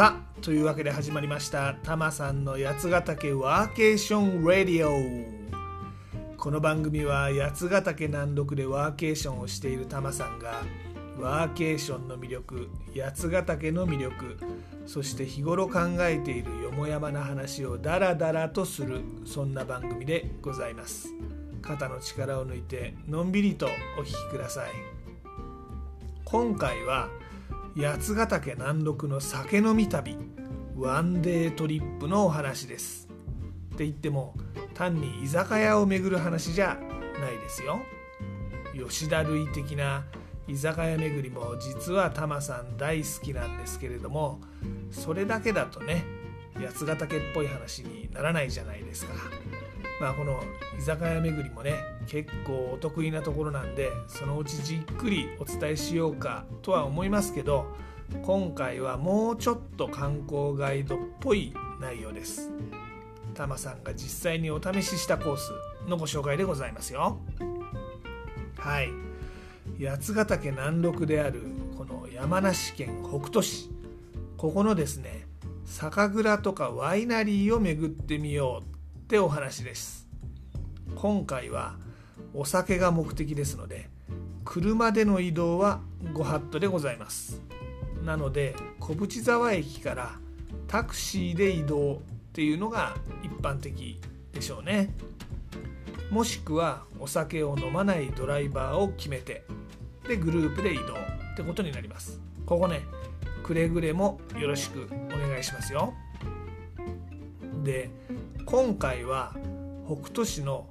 [0.00, 1.74] さあというわけで始まりました。
[1.82, 10.62] タマさんの八ヶ岳ワーケーションラディオこの番組は八ヶ岳南麓でワーケーションをしているタマさんが
[11.20, 14.38] ワーケーションの魅力八ヶ岳の魅力
[14.86, 21.10] そして日頃考えているよもやまな話をダラダラとするそんな番組でございます。
[21.60, 24.70] 肩の力を抜いてのんびりとお聴きください。
[26.24, 27.10] 今回は
[27.76, 30.16] 八ヶ岳南麓の酒飲み旅
[30.76, 33.08] ワンデートリップのお話です。
[33.74, 34.34] って言っても
[34.74, 36.78] 単に居酒屋を巡る話じゃ
[37.20, 37.80] ないですよ。
[38.74, 40.04] 吉田類的な
[40.48, 44.40] 居酒屋巡りも実はタマさん大好きなんですけれども
[44.90, 46.04] それだけだとね
[46.56, 49.14] 八ヶ岳っぽい話にならないじゃないですか。
[50.00, 50.42] まあこの
[50.76, 51.74] 居酒屋巡りもね
[52.10, 57.72] 結構お得意なところなんでそのうちじっくりお伝えしようかとは思いますけど
[58.22, 62.50] 今回はもうちょっと観光ガイドっぽい内容です。
[63.34, 65.52] タマさんが実際にお試ししたコース
[65.88, 67.20] のご紹介でございますよ。
[68.58, 68.88] はい。
[69.80, 71.42] 八ヶ岳南麓である
[71.78, 73.70] この山梨県北杜市。
[74.36, 75.26] ここのですね
[75.64, 80.08] 酒蔵とかワイナリーを巡ってみようってお話です。
[80.96, 81.76] 今回は
[82.34, 83.88] お酒が目的ですので
[84.44, 85.80] 車での移動は
[86.12, 87.40] ご法度でございます。
[88.04, 90.12] なので小淵沢駅から
[90.66, 91.98] タクシーで移動っ
[92.32, 94.00] ていうのが一般的
[94.32, 94.94] でしょうね。
[96.10, 99.44] もしくはお酒を飲まないドライバーを決めて
[100.08, 102.20] でグループで移動ってことになります。
[102.46, 102.82] ここね
[103.44, 105.94] くれぐれもよろしくお願いしますよ。
[107.62, 107.90] で
[108.46, 109.34] 今回は
[109.86, 110.66] 北斗市の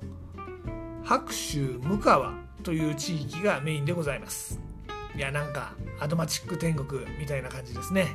[1.09, 4.59] 白州向川という地域がメインでございます。
[5.15, 8.09] いやなんかアドマチック天国みたいな感じですね。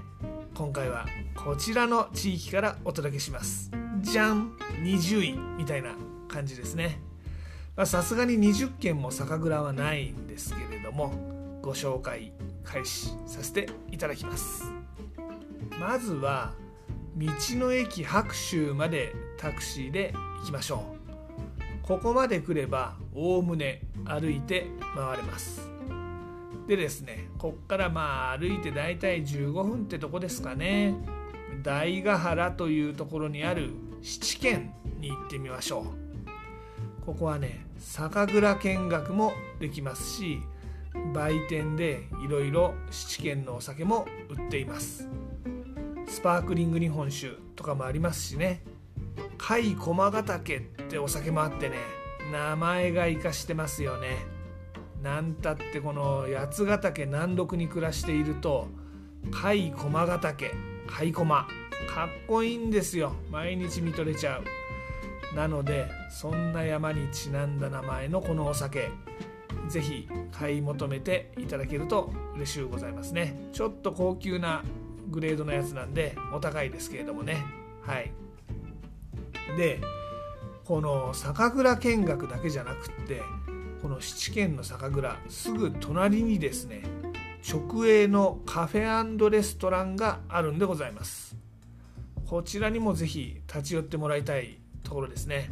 [0.54, 3.72] 今回はこちらの地域からお届けします。
[3.98, 4.52] じゃん
[4.84, 5.96] 20位みたいな
[6.28, 7.00] 感じですね。
[7.84, 12.30] さすがに20件も酒蔵はないんですけれどもご紹介
[12.62, 14.70] 開始させていただきます。
[15.80, 16.52] まずは
[17.16, 17.26] 道
[17.58, 20.93] の駅白州までタクシーで行きましょう。
[21.86, 25.68] ここまで来ればおおむね歩いて回れます。
[26.66, 30.94] でですねこっからまあ歩いてだいたい15分ってとこですかね。
[31.62, 35.82] 大ヶ原というところにある七軒に行ってみましょ
[37.02, 37.04] う。
[37.04, 40.40] ここはね酒蔵見学もできますし
[41.12, 45.06] 売店でいろいろ七軒のお酒も売っています。
[46.06, 48.62] スパークリング日本酒とかもありますしね。
[49.46, 51.76] 甲斐駒ヶ岳ってお酒もあってね
[52.32, 54.26] 名前が生かしてますよね。
[55.02, 58.68] なんたってこの八ヶ岳南麓に暮らしていると
[59.30, 60.54] 甲斐駒ヶ岳甲
[61.04, 61.46] 斐駒。
[61.94, 63.12] かっこいいんですよ。
[63.30, 65.36] 毎日見とれちゃう。
[65.36, 68.90] なのでそんな山にちなんだ名前のこのお酒
[69.68, 73.36] ぜひ買い求めていただけると嬉しゅうございますね。
[73.52, 74.64] ちょっと高級な
[75.10, 77.44] グレードのやつなんでお高いですけれどもね。
[77.82, 78.10] はい。
[79.56, 79.80] で
[80.64, 83.22] この酒蔵見学だけじゃなくって
[83.82, 86.82] この七軒の酒蔵すぐ隣にですね
[87.46, 91.36] 直営のカフェレストランがあるんでございます。
[92.26, 95.50] こちらにもぜひ立ち寄ってもらいたいところですね。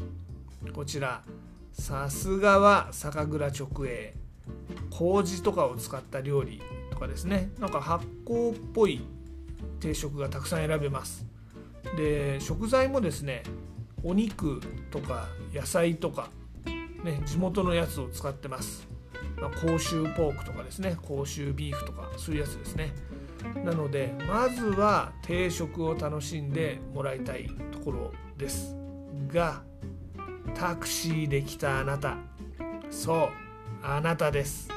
[0.75, 1.23] こちら
[1.73, 4.15] さすがは酒蔵直営。
[4.91, 7.51] 麹とかを使った料理とかですね。
[7.59, 9.05] なんか発酵っぽい
[9.81, 11.27] 定食がたくさん選べます。
[11.97, 13.43] で食材もですね
[14.05, 16.31] お肉とか野菜とか、
[17.05, 18.89] ね、地元のやつを使ってます、
[19.41, 20.97] まあ、甲州ポークとかですね。
[21.03, 22.93] 甲州ビーフとかそういうやつですね。
[23.65, 28.77] なのでまずは定食を楽しんでもらいたいところです
[29.29, 29.63] が
[30.55, 32.17] タクシーで来たあなた。
[32.91, 33.29] そう
[33.83, 34.69] あなたです。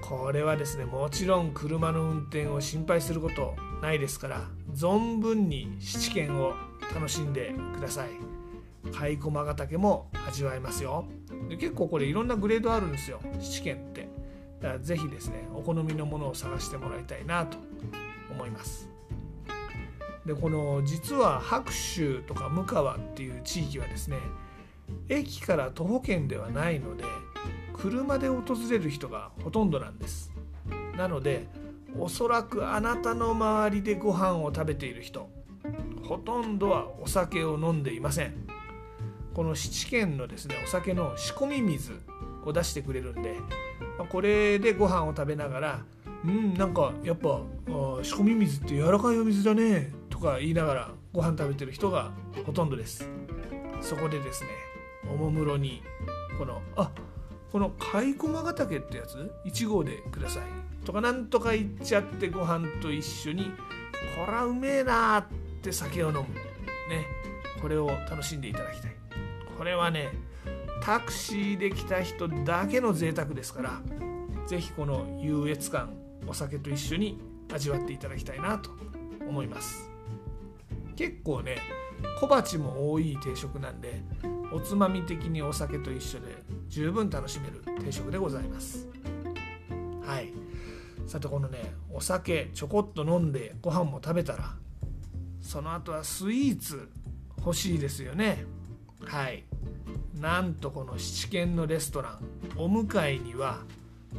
[0.00, 6.54] これはですねもちろん車の運転を心配することないですから存分に七軒を
[6.94, 8.10] 楽しんでください。
[8.84, 11.04] 甲斐駒ヶ岳も味わえますよ。
[11.48, 13.20] で結構これいろんなグレードあるんですよ。
[13.40, 14.08] 七軒って。
[14.60, 17.58] だからぜひですねお好みのものを探してもらいたいなと
[18.30, 18.88] 思います。
[20.26, 24.18] でこの実は白州とか向川っていう地域はですね
[25.08, 27.04] 駅から徒歩圏ではないので
[27.72, 30.32] 車で訪れる人がほとんどなんです。
[30.96, 31.46] なので
[31.98, 35.30] おそらくあなたの周りでご飯を食べている人
[36.02, 38.34] ほとんどはお酒を飲んでいません。
[39.34, 41.92] この七軒のですねお酒の仕込み水
[42.44, 43.36] を出してくれるんで
[44.08, 45.84] これでご飯を食べながら
[46.24, 47.40] うんなんかやっぱ
[48.02, 52.10] 仕込み水って柔らかいお水だねとか言いながらご飯食べてる人が
[52.44, 53.08] ほとんどです。
[53.80, 54.50] そこでですね
[55.08, 55.82] おもむろに
[56.36, 56.90] このあ
[57.52, 60.42] この貝駒ヶ岳ってやつ1号でください。
[60.84, 63.52] とかなんとか言っちゃってご飯と一緒に
[64.16, 65.24] こらうめえなーっ
[65.58, 66.22] て酒を飲む。
[66.22, 67.06] ね。
[67.60, 68.96] これを楽しんでいただきたい。
[69.56, 70.12] これはね
[70.82, 73.82] タクシーで来た人だけの贅沢ですから
[74.46, 75.92] 是非この優越感
[76.26, 77.20] お酒と一緒に
[77.52, 78.70] 味わっていただきたいなと
[79.28, 79.90] 思います。
[80.96, 81.58] 結構ね
[82.20, 84.02] 小鉢も多い定食なんで
[84.52, 86.26] おつまみ的にお酒と一緒で
[86.68, 88.88] 十分楽しめる定食でございます。
[90.04, 90.32] はい。
[91.06, 94.54] さてこのねお酒ちょこっと飲んでご飯も食べたら
[95.48, 96.90] その後はスイーツ
[97.38, 98.44] 欲しいですよね。
[99.06, 99.44] はい。
[100.20, 102.18] なんとこの七軒のレストラン。
[102.58, 103.60] お向かいには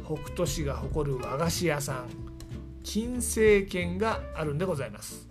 [0.04, 2.08] 北斗市が誇る和菓子屋さん。
[2.82, 5.28] 金星軒があるんでございます。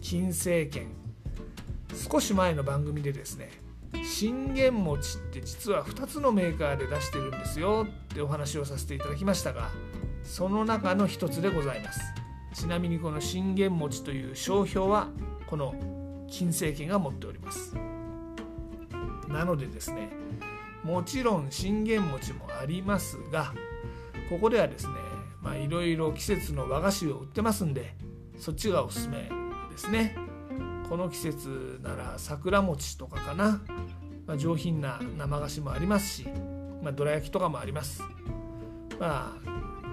[0.00, 0.86] 金星軒。
[1.92, 3.50] 少し前の番組でですね
[4.04, 9.70] 信玄餅って実は2つのメーカーで出してるんですよってお話をさせていただきましたが
[10.22, 12.21] その中の一つでございます。
[12.52, 15.08] ちなみにこの信玄餅という商標は
[15.46, 15.74] この
[16.28, 17.74] 金星軒が持っております。
[19.28, 20.10] なのでですね
[20.82, 23.54] もちろん信玄餅もありますが
[24.28, 24.92] ここではですね
[25.64, 27.94] いろいろ季節の和菓子を売ってますんで
[28.38, 29.30] そっちがおすすめ
[29.70, 30.16] ですね。
[30.88, 33.62] この季節なら桜餅とかかな、
[34.26, 36.28] まあ、上品な生菓子もありますし、
[36.82, 38.02] まあ、どら焼きとかもあります。
[39.00, 39.51] まあ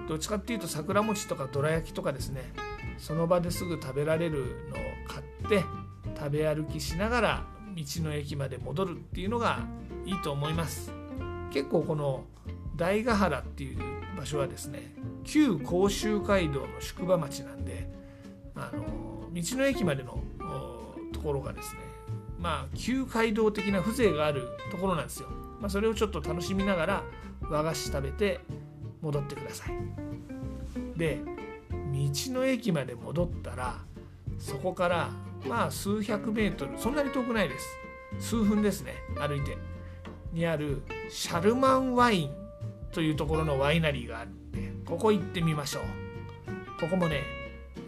[0.10, 2.52] どっちかっていうと桜餅とかどら焼きとかですね
[2.98, 5.64] その場ですぐ食べられるのを買って
[6.18, 7.46] 食べ歩きしながら
[7.76, 9.60] 道の駅まで戻るっていうのが
[10.06, 10.92] いいと思います。
[11.52, 12.26] 結構この
[12.76, 13.80] 大ヶ原っていう
[14.18, 17.88] 場所はですね旧甲州街道の宿場町なんで
[18.56, 20.20] あの道の駅までの
[21.14, 21.82] ところがですね
[22.40, 25.30] まあ旧街道的な風情があるところなんですよ、
[25.60, 27.04] まあ、それをちょっと楽しみながら
[27.42, 28.40] 和菓子食べて
[29.02, 30.98] 戻ってください。
[30.98, 31.20] で
[31.74, 33.80] 道の駅まで戻ったら
[34.38, 35.10] そこから
[35.48, 37.68] まあ数百メートルそんなに遠くないです。
[38.20, 39.58] 数分ですね歩いて。
[40.32, 42.32] にあるシャルマンワイン
[42.92, 45.84] というところのワイナリーがあるんでここ行ってみましょう。
[46.80, 47.24] ここもね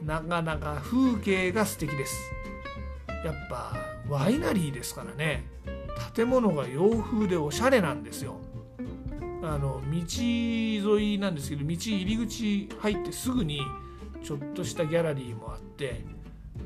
[0.03, 2.31] なかなか風景が素敵です。
[3.23, 3.75] やっぱ
[4.09, 5.45] ワイナリーですからね
[6.15, 8.39] 建物が洋風でおしゃれなんですよ。
[9.43, 13.61] あの道沿いなんですけど道入り口入ってすぐに
[14.23, 16.03] ちょっとしたギャラリーもあって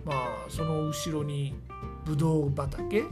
[0.04, 0.18] まあ
[0.50, 1.56] その後ろに
[2.06, 3.04] ブドウ畑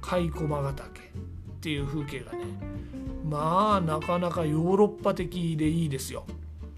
[0.00, 2.44] 蚕駒ヶ岳っていう風景がね
[3.28, 6.24] まあなかなかヨーロッパ的でいいですよ。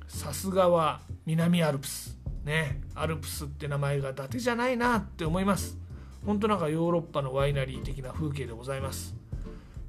[0.06, 2.16] さすがは南アルプス。
[2.44, 5.76] ねアルプスって名前が伊達じゃないなって思います。
[6.24, 9.17] 本当なんかヨーロッパのワイナリー的な風景でございます。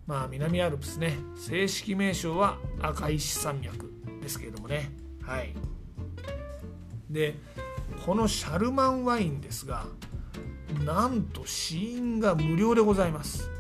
[0.10, 4.90] まあ南アルプスね正式名称は赤石山脈ですけれどもね。
[5.22, 5.54] はい。
[7.12, 7.36] で
[8.04, 9.86] このシャルマンワインですが
[10.84, 13.52] なんと試飲が無料でございます。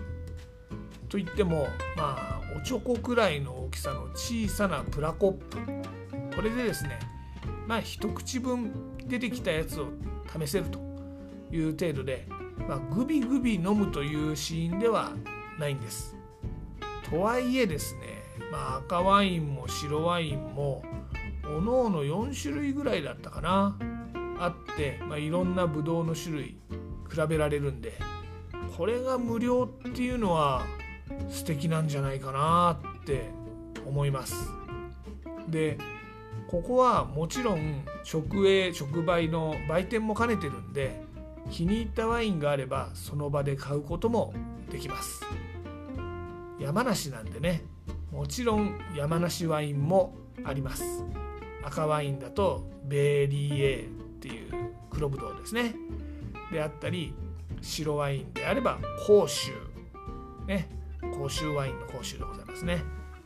[1.08, 5.58] といってもまあおちょこくらいの大きさの小さなプラコップ。
[6.36, 6.98] これでですね
[7.68, 8.74] まあ一口分
[9.06, 9.90] 出てきたやつを
[10.36, 10.80] 試せると
[11.52, 12.28] いう程度で、
[12.68, 15.12] ま、グビグビ飲むというシーンでは
[15.60, 16.19] ないんです。
[17.10, 18.02] とはいえですね、
[18.52, 20.84] まあ、赤ワインも白ワインも
[21.46, 23.78] おのおの4種類ぐらいだったかな。
[24.40, 26.58] あって、まあ、いろんなブドウの種類
[27.10, 27.94] 比べられるんで
[28.78, 30.66] これが無料っていうのは
[31.30, 33.30] 素敵なんじゃないかなって
[33.86, 34.36] 思います。
[35.50, 35.78] で
[36.48, 41.04] ここはもちろん直営直売の売店も兼ねてるんで
[41.52, 44.34] 気に入ったワインがあればその場で買うことも
[44.72, 45.22] できます。
[46.60, 47.64] 山梨なんでね
[48.12, 50.14] もちろん山梨ワインも
[50.44, 50.84] あります。
[51.64, 53.90] 赤ワインだとベーリーエーっ
[54.20, 55.76] ていう黒ぶどうですね。
[56.52, 57.14] であったり
[57.62, 59.52] 白ワインであれば甲州
[60.48, 60.70] ね
[61.02, 62.84] 甲州ワインの甲州でございますね。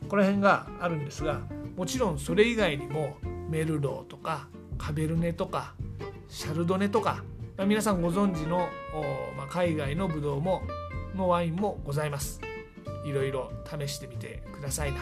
[0.08, 1.40] この辺があるんですが
[1.76, 3.16] もちろんそれ以外にも
[3.48, 5.74] メルローとかカベルネとか
[6.28, 7.22] シャルドネとか、
[7.64, 8.68] 皆さんご存知の、
[9.36, 10.62] ま、海外のブドウも
[11.14, 12.40] のワインもございます。
[13.04, 15.00] いろいろ試してみてくださいな。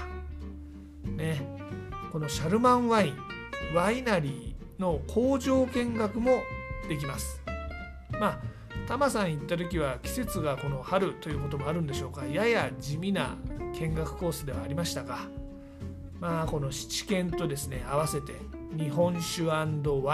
[1.05, 1.41] ね。
[2.11, 3.17] このシャルマンワイン
[3.75, 6.43] ワイナリーの工場見学も
[6.89, 7.41] できます。
[8.13, 8.39] まあ
[8.87, 12.27] タマさん行った時は季節がこの春ということもあるんでしょうか。
[12.27, 13.37] やや地味な
[13.79, 15.21] 見学コースではありましたが。
[16.21, 18.33] まあこの七軒とですね合わせて
[18.77, 19.65] 日本酒ワ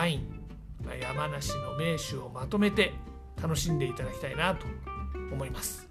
[0.07, 0.41] イン
[0.85, 2.93] ま山梨の名酒をまとめて
[3.41, 4.67] 楽しんでいただきたいなと
[5.33, 5.88] 思います。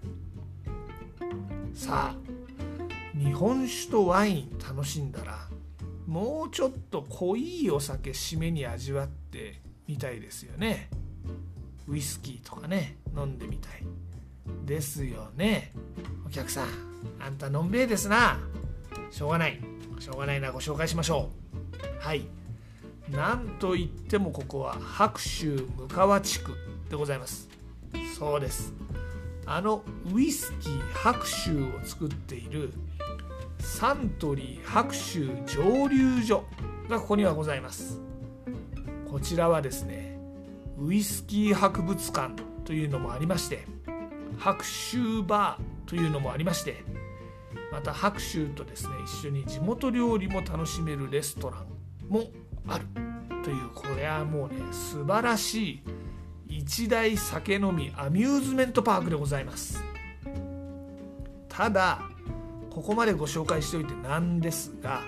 [1.78, 2.16] さあ
[3.16, 5.48] 日本酒とワイン楽しんだら
[6.08, 10.90] もうちょっと濃いお酒締めに味わってみたいですよね。
[11.88, 13.84] ウイスキーとかね飲んでみたい。
[14.66, 15.72] ですよね。
[16.26, 16.68] お客さん
[17.20, 18.40] あんたのんべえですな。
[19.12, 19.60] しょうがない。
[20.00, 21.30] しょうがないなご紹介しましょ
[22.02, 22.04] う。
[22.04, 22.26] はい。
[23.10, 26.54] なんといってもここは白州向川地区
[26.90, 27.48] でございます。
[28.18, 28.74] そうです。
[29.48, 32.74] あのウイスキー白州を作っている
[33.60, 36.44] サントリー白州蒸留所
[36.90, 38.08] がここにはございます。
[39.10, 40.20] こちらはですね
[40.78, 42.36] ウイスキー博物館
[42.66, 43.66] というのもありまして
[44.38, 46.84] 白州バーというのもありまして
[47.72, 52.26] また白州とですね一緒に地元料理も楽しめるレストランも
[52.68, 52.86] ある
[53.44, 55.82] というこれはもうね素晴らしい
[56.68, 59.82] 一大酒飲みアミューズメントパークでございます。
[61.48, 62.02] ただ
[62.70, 65.02] ここまでご紹介しておいてなんですが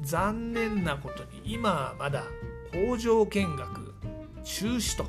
[0.00, 2.24] 残念なことに今はまだ
[2.72, 3.94] 工場見学
[4.44, 5.04] 中止と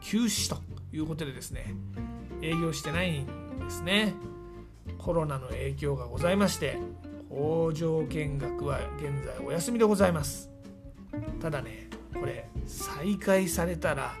[0.00, 0.60] 休止と
[0.92, 1.76] いうことでですね
[2.42, 3.26] 営業してないん
[3.60, 4.14] ですね。
[4.98, 6.76] コロナの影響がございまして
[7.30, 10.50] 工場見学は現在お休みでございます。
[11.40, 14.16] ただねこれ再開されたら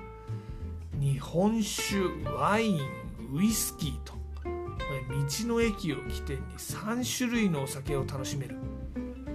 [1.04, 1.96] 日本酒
[2.34, 2.80] ワイン
[3.34, 4.14] ウイスキーと。
[4.14, 8.56] 道の駅を起点に3種類のお酒を楽しめる。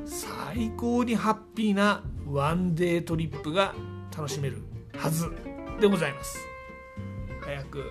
[0.03, 3.75] 最高にハッピーなワンデートリップが
[4.17, 4.63] 楽しめる
[4.97, 5.31] はず
[5.79, 6.39] でございます。
[7.41, 7.83] 早く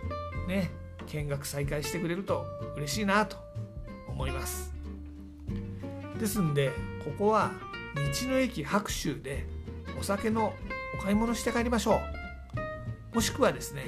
[0.49, 0.73] ね
[1.07, 2.45] 見学再開してくれると
[2.77, 3.37] 嬉しいなと
[4.09, 4.73] 思います。
[6.19, 6.73] ですんで
[7.05, 7.53] ここは
[7.95, 9.47] 道の駅白州で
[10.01, 10.53] お酒の
[10.99, 12.18] お買い物して帰りましょう。
[13.15, 13.83] もしくはですね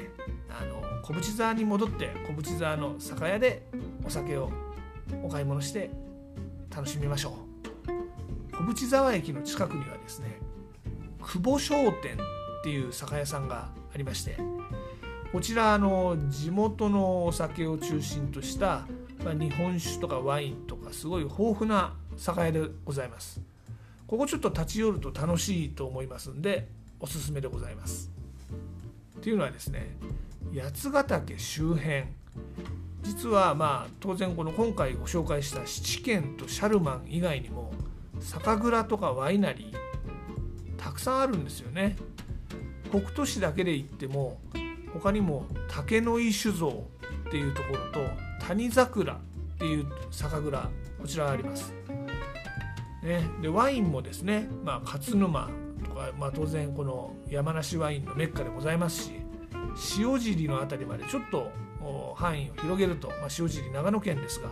[0.48, 3.66] あの小淵沢に戻って小淵沢の酒屋で
[4.04, 4.50] お酒を
[5.22, 5.90] お買い物して
[6.74, 7.36] 楽しみましょ
[8.52, 10.38] う小淵沢駅の近くにはですね
[11.22, 14.36] 久保商店っていう酒屋さんがありまして
[15.32, 18.86] こちらの地元のお酒を中心とした
[19.24, 23.40] ま日本酒とかワインとかすごい豊富な酒屋でございます
[24.06, 28.19] ここちょっと立ち寄ると楽しいと思いますんでおすすめでございます。
[29.20, 29.94] っていうのはですね
[30.54, 32.04] 八ヶ岳周辺
[33.02, 37.70] 実はまあ当然この今回ご紹介した七軒とシャルマン以外にも
[38.18, 41.96] 酒蔵とかワイナリーたくさんあるんですよね。
[42.90, 44.40] 北斗市だけで言っても
[44.92, 46.86] 他にも竹の井酒造
[47.28, 48.00] っていうところと
[48.40, 49.18] 谷桜っ
[49.58, 51.74] ていう酒蔵こちらあります。
[53.02, 55.48] ね、でワインもですね、まあ、勝沼
[56.00, 59.12] とか、まあ、当然この山梨ワインのメッカでございますし
[59.98, 61.50] 塩尻の辺りまでちょっと
[62.16, 64.48] 範囲を広げると、まあ、塩尻長野県ですが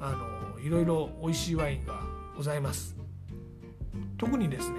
[0.00, 2.00] あのいろいろ美味しいワインが
[2.36, 2.96] ございます。
[4.16, 4.76] 特にですね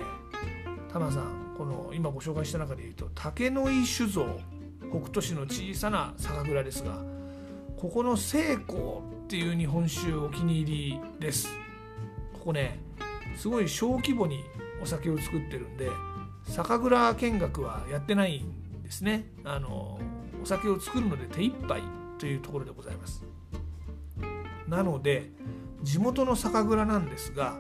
[0.92, 4.40] タマさんこの今ご紹介した中でいうと竹の井酒造
[4.92, 7.02] 北斗市の小さな酒蔵ですが
[7.78, 8.80] ここの聖光
[9.26, 11.50] っていう日本酒お気に入りです。
[12.34, 12.80] ここね
[13.36, 14.44] すごい小規模に
[14.82, 15.90] お酒を作ってるんで
[16.44, 19.26] 酒蔵見学はやってないんですね。
[19.44, 20.00] あの
[20.42, 21.82] お酒を作るので手一杯
[22.18, 23.24] というところでございます。
[24.68, 25.32] なので
[25.84, 27.58] 地元の酒蔵なんですが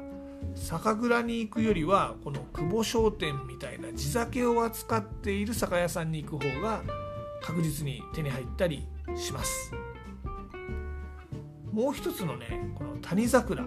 [0.55, 6.81] 酒蔵に行くよりはこの久保商店みたいな地酒を扱っている酒屋さんに行く方が
[7.41, 9.73] 確実に手に入ったりします。
[11.71, 13.63] もう一つのねこの谷桜。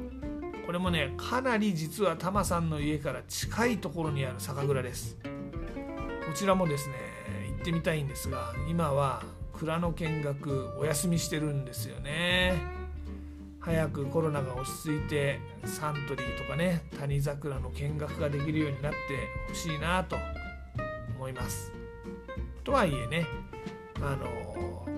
[0.67, 5.17] これもねかなり実はタマさんの家から近いところにある酒蔵です。
[5.23, 5.29] こ
[6.35, 6.95] ちらもですね
[7.49, 12.55] 行ってみたいんですが今は蔵の見学お休みしてるんですよね。
[13.61, 18.99] 早くコロナが落ち着いてサントリーとかね谷桜の見学ができるようになって
[19.49, 20.17] ほしいなと
[21.17, 21.73] 思います。
[22.65, 23.27] とはいえね
[24.01, 24.27] あの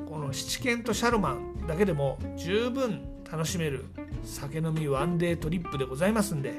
[0.09, 3.85] この七軒とシャルマンだけでも十分楽しめる
[4.25, 6.55] 酒飲みワンデートリップでございますんで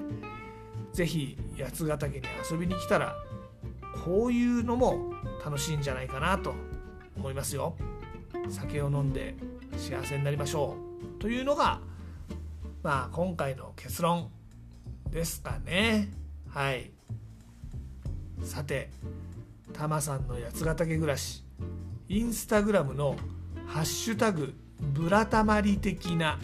[0.93, 3.15] 是非八ヶ岳に遊びに来たら
[4.03, 6.53] こういうのも楽しいんじゃないかなと
[7.17, 7.75] 思いますよ。
[8.49, 9.35] 酒を飲んで
[9.77, 10.77] 幸せになりましょ
[11.17, 11.21] う。
[11.21, 11.79] というのが
[12.83, 14.29] まあ今回の結論
[15.09, 16.09] ですかね。
[16.49, 16.91] はい。
[18.43, 18.89] さて
[19.73, 21.43] タマさんの八ヶ岳暮らし
[22.07, 23.15] インスタグラムの
[23.65, 26.39] 「ハッシュタグブラタマリ的な」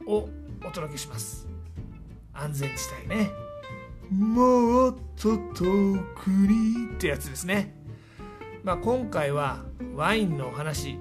[0.08, 0.30] を
[0.66, 1.46] お届けします。
[2.34, 2.74] 安全地
[3.06, 3.30] 帯ね。
[4.10, 7.76] もっと遠くにってやつですね。
[8.64, 10.98] まあ今回はワインのお話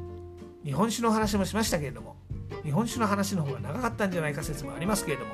[0.64, 2.16] 日本酒の話もしましたけれども
[2.64, 5.30] 日本酒の話の方が長かったんじゃないか説もありますけれども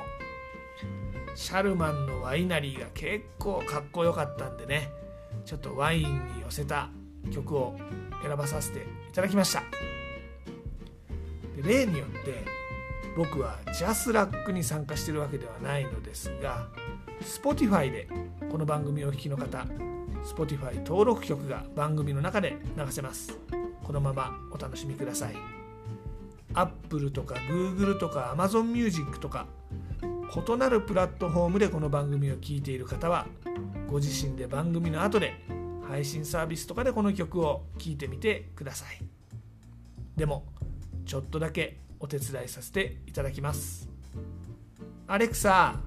[1.33, 4.91] シャルマンのワイナリーが結構かっこよかったんでね
[5.45, 6.89] ちょっとワインに寄せた
[7.31, 7.79] 曲を
[8.21, 9.63] 選ばさせていただきました。
[11.61, 12.45] 例によって
[13.17, 16.67] 僕はジャスラックに参加してるわけではないのですが
[17.21, 18.07] Spotify で
[18.49, 19.65] この番組をお聴きの方
[20.23, 23.37] Spotify 登録曲が番組の中で流せます。
[23.83, 25.35] このままお楽しみください。
[26.53, 29.47] Apple とか Google とか Amazon Music とか
[30.01, 33.25] 異なるプラットフォームでこの番組を聴いている方は
[33.87, 35.33] ご自身で番組の後で
[35.89, 39.01] 配信サービスとかでこの曲を聴いてみてください。
[40.15, 40.45] でも
[41.07, 43.89] ちょっとだけお手伝いさせていただきます。
[45.07, 45.79] アレクサ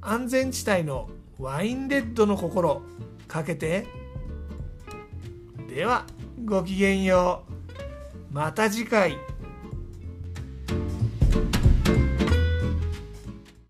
[0.00, 2.80] 安全地帯のワインレッドの心
[3.28, 3.86] かけて。
[5.68, 6.06] では
[6.42, 7.44] ごきげんよ
[8.30, 8.34] う。
[8.34, 9.18] また次回。